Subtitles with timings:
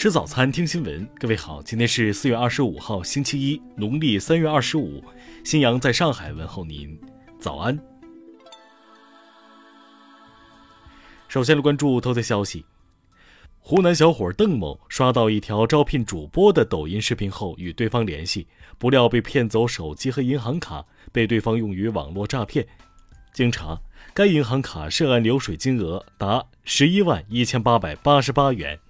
[0.00, 1.06] 吃早餐，听新闻。
[1.18, 5.04] 各位好，今天是四月二十五号，星期一，农历三月二十五。
[5.44, 6.98] 新阳在上海问候您，
[7.38, 7.78] 早安。
[11.28, 12.64] 首先来关注头条消息：
[13.58, 18.46] 湖南小伙邓某刷到一条招聘主播的抖音视频后，与对方联系，
[18.78, 20.82] 不料被骗走手机和银行卡，
[21.12, 22.66] 被对方用于网络诈骗。
[23.34, 23.78] 经查，
[24.14, 28.80] 该银行卡涉案流水金额达十一万一千八百八十八元。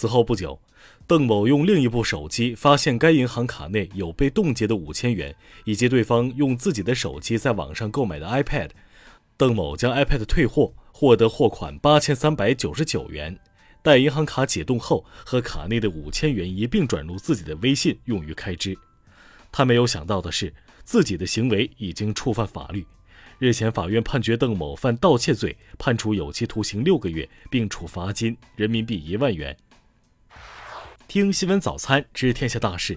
[0.00, 0.58] 此后不久，
[1.06, 5.36] 邓某用另一部手机发现该银行卡内有被冻结的五千元，
[5.66, 8.70] 以及对方用自己的手机在网上购买的 iPad。
[9.36, 13.38] 邓某将 iPad 退货，获得货款八千三百九十九元。
[13.82, 18.74] 待银行卡解冻后，和卡内的五千元一并转入自己的微信，用于开支。
[19.52, 20.50] 他没有想到的是，
[20.82, 22.86] 自己的行为已经触犯法律。
[23.38, 29.54] 日前，法院判决邓某犯盗窃罪，判处有期徒刑六个月，并处罚金人民币一万元。
[31.10, 32.96] 听新闻早餐知天下大事。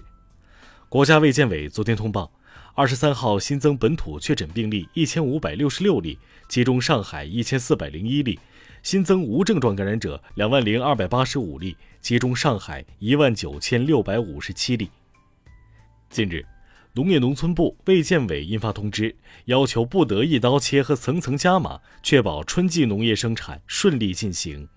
[0.88, 2.30] 国家卫健委昨天通报，
[2.76, 6.16] 二十三号新增本土确诊病例一千五百六十六例，
[6.48, 8.38] 其中上海一千四百零一例；
[8.84, 14.88] 新增无症状感染者两万零二百八十五例，其中上海一万九千六百五十七例。
[16.08, 16.46] 近日，
[16.92, 24.68] 农业农村部、卫健委印发通知，要求不得一刀切和层层加码，确保春季农业生产顺利进行。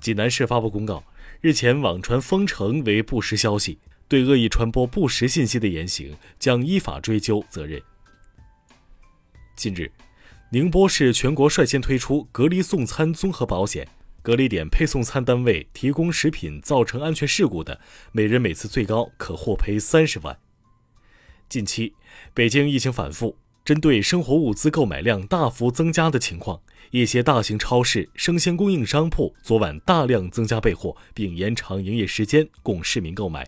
[0.00, 1.04] 济南市发布公告。
[1.40, 7.80] 日前网传封城为不实消息，对恶意传播不实信息的言行将依法追究责任。
[9.54, 9.88] 近日，
[10.50, 13.86] 宁波市全国率先推出隔离送餐综合保险，
[14.20, 17.80] 隔离点配送餐单位提供食品造成安全事故的，
[18.10, 20.36] 每人每次最高可获赔三十万。
[21.48, 21.94] 近期，
[22.34, 23.36] 北京疫情反复。
[23.68, 26.58] 针对生活物资购买量大幅增加的情况，
[26.90, 33.46] 一些大型超市、生鲜供应商铺昨晚大量增加备货，并延长营业时间供市民购买。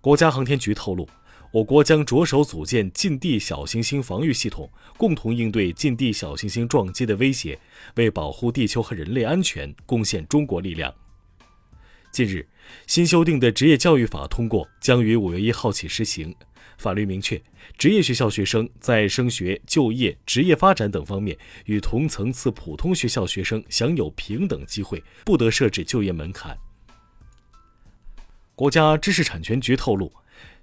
[0.00, 1.06] 国家航天局透露，
[1.52, 7.60] 我国将着手组建近地小行星防御系统，共同应对近地小行星撞击的威胁，
[7.96, 10.90] 为保护地球和人类安全贡献中国力量。
[12.10, 12.48] 近日，
[12.86, 16.34] 新修订的职业教育法通过，将于五月一号起施行。
[16.76, 17.42] 法律明确，
[17.78, 26.56] 职业学校学生在升学、就业、职业发展等方面，与同层次普通学校学生享有平等机会，不得设置就业门槛。
[28.54, 30.12] 国家知识产权局透露，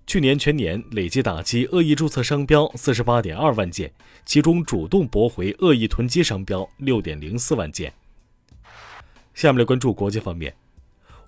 [0.07, 3.91] 去年全年累计打击恶意注册商标四十八点二万件，
[4.25, 7.93] 其中主动驳回恶意囤积商标六点零四万件。
[9.33, 10.55] 下面来关注国际方面，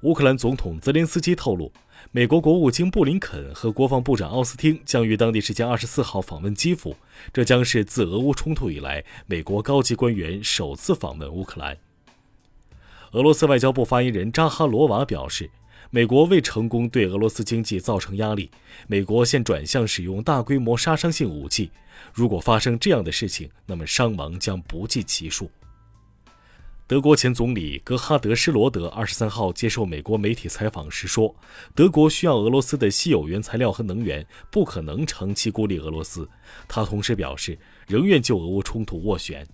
[0.01, 1.72] 乌克兰总统泽连斯基透露。
[2.15, 6.95] 美国国务卿布林肯和国防部长奥斯汀将于当地时间二十四号访问基辅，
[7.33, 11.77] 这将是自俄乌冲突以来美国高级官员首次访问乌克兰。
[13.11, 15.49] 俄罗斯外交部发言人扎哈罗娃表示，
[15.89, 18.49] 美国未成功对俄罗斯经济造成压力，
[18.87, 21.69] 美国现转向使用大规模杀伤性武器。
[22.13, 25.51] 如果发生这样的事情，那么伤亡将不计其数。
[26.88, 31.35] 德国前总理格哈德·施罗德二十三号接受美国媒体采访时说
[31.73, 36.29] ：“德国需要俄罗斯的稀有原材料和能源，不可能长期孤立俄罗斯。”
[36.69, 37.57] 他同时表示，
[37.88, 39.47] 仍愿就俄乌冲突斡旋。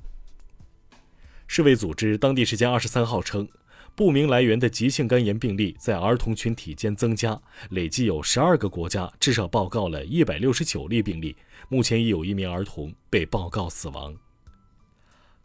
[1.48, 3.48] 世卫组织当地时间二十三号称，
[3.96, 11.38] 不明来源的急性肝炎病例在儿童群体间增加，累计有十二个国家至少报告了一百六十九例病例，
[11.70, 14.18] 目前已有一名儿童被报告死亡。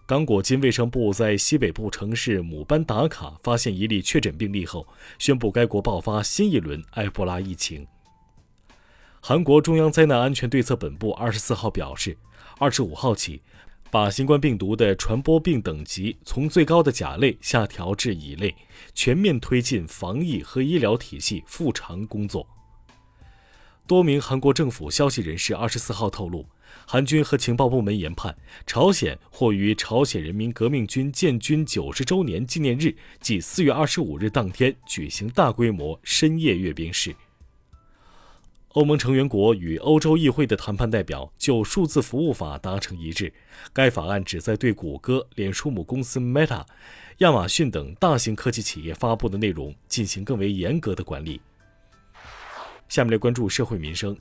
[0.06, 4.86] 刚果金卫生部在西北部城市姆班达卡发现一例确诊病例后，
[5.18, 7.84] 宣布该国爆发新一轮埃博拉疫情。
[9.20, 12.16] 韩国中央灾难安全对策本部二十四号表示，
[12.60, 13.42] 二十五号起，
[13.90, 18.54] 把新冠病毒的传播病等级从最高的甲类下调至乙类，
[18.94, 22.46] 全面推进防疫和医疗体系复常工作。
[23.88, 26.46] 多名韩国政府消息人士二十四号透露。
[26.86, 37.14] 韩军和情报部门研判，朝鲜或于朝鲜人民革命军建军九十周年纪念日，即四月二十五日当天举行大规模深夜阅兵式。
[38.68, 43.32] 欧盟成员国与欧洲议会的谈判代表就数字服务法达成一致，
[43.72, 46.62] 该法案旨在对谷歌、脸书母公司 Meta、
[47.18, 51.40] 亚马逊等大型科技企业发布的内容进行更为严格的管理。
[52.88, 54.14] 下面来关注社会民生。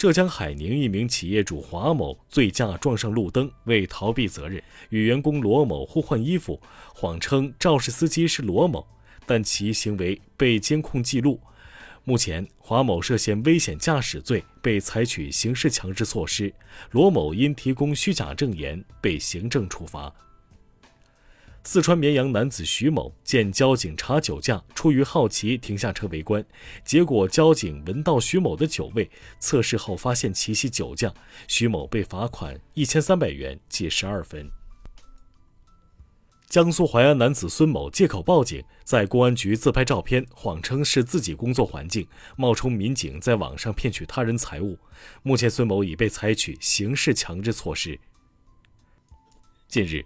[0.00, 6.58] 浙江海宁一名企业主华某醉驾撞上路灯，为逃避责任，与员工罗某互换衣服，
[6.94, 8.82] 谎称肇事司机是罗某，
[9.26, 11.38] 但其行为被监控记录。
[12.04, 16.50] 目前，华某涉嫌危险驾驶罪，被采取刑事强制措施；
[16.92, 20.10] 罗某因提供虚假证言，被行政处罚。
[21.62, 26.44] 四川绵阳男子徐某见交警查酒驾，出于好奇停下车围观，
[26.84, 29.08] 结果交警闻到徐某的酒味，
[29.38, 31.12] 测试后发现其系酒驾，
[31.46, 34.50] 徐某被罚款一千三百元，记十二分。
[36.48, 44.78] 江苏淮安男子孙某借口报警，在公安局自拍照片，谎称是自己工作环境，冒充民警在网上骗取他人财物。
[45.22, 48.00] 目前，孙某已被采取刑事强制措施。
[49.68, 50.02] 近日。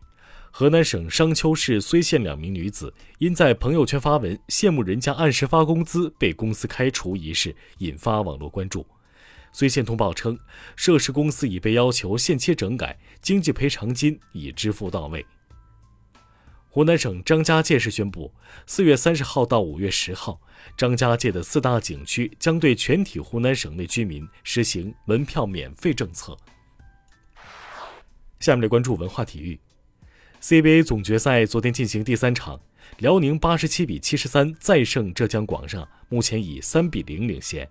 [0.56, 8.86] 河南省商丘市睢县两名女子因在朋友圈发文羡慕人家按时发工资，被公司开除一事引发网络关注。
[9.52, 10.38] 睢县通报称，
[10.76, 15.26] 涉事公司已被要求限期整改，经济赔偿金已支付到位。
[16.68, 18.32] 湖南省张家界市宣布，
[18.64, 20.40] 四月三十号到五月十号，
[20.76, 26.36] 张家界的四大景区将对全体湖南省内居民实行门票免费政策。
[28.38, 29.58] 下面来关注文化体育。
[30.44, 32.60] CBA 总决赛昨天进行第三场，
[32.98, 37.66] 辽宁八十七比七十三再胜浙江广厦，目前以三比零领先。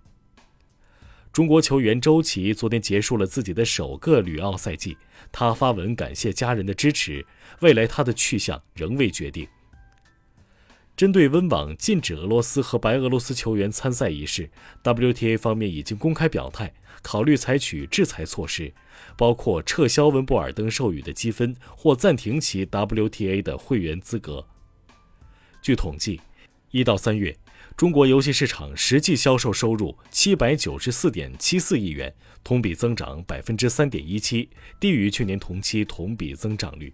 [1.31, 4.98] 中国球员周琦昨天结束了自己的首个旅澳赛季，
[5.31, 7.24] 他发文感谢家人的支持，
[7.60, 9.48] 未来他的去向仍未决定。
[10.95, 14.51] 针对温网禁止俄罗斯和白俄罗斯球员参赛一事
[14.84, 18.72] ，WTA 方面已经公开表态，考虑采取制裁措施，
[19.18, 24.45] 包括撤销温布尔登授予的积分或暂停其 WTA 的会员资格。
[25.63, 26.22] 据统计，
[26.69, 27.36] 一到三月，
[27.75, 32.13] 中国游戏市场实际销售收入七百九十四点七四亿元，
[32.44, 34.48] 同比增长百分之三点一七，
[34.80, 36.94] 低于去年同期同比增长率。